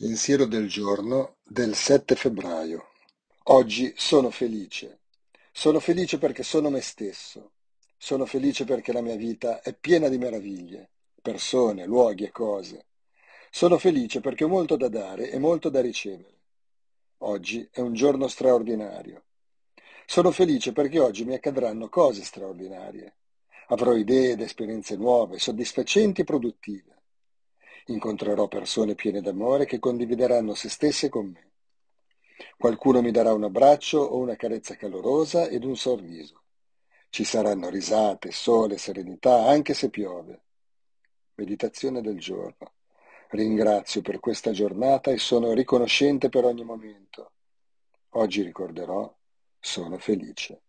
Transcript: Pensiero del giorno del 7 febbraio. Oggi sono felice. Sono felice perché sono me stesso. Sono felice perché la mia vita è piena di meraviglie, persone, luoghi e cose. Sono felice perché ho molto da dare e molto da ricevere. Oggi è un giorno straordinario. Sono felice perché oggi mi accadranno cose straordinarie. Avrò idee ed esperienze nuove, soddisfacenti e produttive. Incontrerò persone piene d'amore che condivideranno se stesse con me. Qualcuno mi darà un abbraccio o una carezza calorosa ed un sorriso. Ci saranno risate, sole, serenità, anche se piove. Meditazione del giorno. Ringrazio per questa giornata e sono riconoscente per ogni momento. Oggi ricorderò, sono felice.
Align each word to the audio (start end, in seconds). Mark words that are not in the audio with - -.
Pensiero 0.00 0.44
del 0.44 0.68
giorno 0.68 1.38
del 1.42 1.74
7 1.74 2.14
febbraio. 2.14 2.90
Oggi 3.46 3.92
sono 3.96 4.30
felice. 4.30 5.00
Sono 5.50 5.80
felice 5.80 6.18
perché 6.18 6.44
sono 6.44 6.70
me 6.70 6.80
stesso. 6.80 7.54
Sono 7.96 8.24
felice 8.24 8.64
perché 8.64 8.92
la 8.92 9.00
mia 9.00 9.16
vita 9.16 9.60
è 9.60 9.74
piena 9.74 10.06
di 10.06 10.16
meraviglie, 10.16 10.90
persone, 11.20 11.84
luoghi 11.84 12.22
e 12.22 12.30
cose. 12.30 12.86
Sono 13.50 13.76
felice 13.76 14.20
perché 14.20 14.44
ho 14.44 14.48
molto 14.48 14.76
da 14.76 14.88
dare 14.88 15.32
e 15.32 15.38
molto 15.40 15.68
da 15.68 15.80
ricevere. 15.80 16.42
Oggi 17.22 17.68
è 17.68 17.80
un 17.80 17.92
giorno 17.92 18.28
straordinario. 18.28 19.24
Sono 20.06 20.30
felice 20.30 20.70
perché 20.70 21.00
oggi 21.00 21.24
mi 21.24 21.34
accadranno 21.34 21.88
cose 21.88 22.22
straordinarie. 22.22 23.16
Avrò 23.70 23.96
idee 23.96 24.30
ed 24.30 24.42
esperienze 24.42 24.94
nuove, 24.94 25.40
soddisfacenti 25.40 26.20
e 26.20 26.24
produttive. 26.24 26.97
Incontrerò 27.88 28.48
persone 28.48 28.94
piene 28.94 29.22
d'amore 29.22 29.64
che 29.64 29.78
condivideranno 29.78 30.54
se 30.54 30.68
stesse 30.68 31.08
con 31.08 31.26
me. 31.26 31.52
Qualcuno 32.56 33.00
mi 33.00 33.10
darà 33.10 33.32
un 33.32 33.44
abbraccio 33.44 33.98
o 33.98 34.18
una 34.18 34.36
carezza 34.36 34.76
calorosa 34.76 35.48
ed 35.48 35.64
un 35.64 35.74
sorriso. 35.74 36.42
Ci 37.08 37.24
saranno 37.24 37.70
risate, 37.70 38.30
sole, 38.30 38.76
serenità, 38.76 39.46
anche 39.46 39.72
se 39.72 39.88
piove. 39.88 40.42
Meditazione 41.34 42.02
del 42.02 42.18
giorno. 42.18 42.74
Ringrazio 43.30 44.02
per 44.02 44.20
questa 44.20 44.50
giornata 44.50 45.10
e 45.10 45.18
sono 45.18 45.52
riconoscente 45.52 46.28
per 46.28 46.44
ogni 46.44 46.64
momento. 46.64 47.32
Oggi 48.10 48.42
ricorderò, 48.42 49.14
sono 49.58 49.96
felice. 49.96 50.60